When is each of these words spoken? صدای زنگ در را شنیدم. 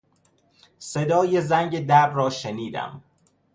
صدای 0.79 1.41
زنگ 1.41 1.87
در 1.87 2.09
را 2.11 2.29
شنیدم. 2.29 3.03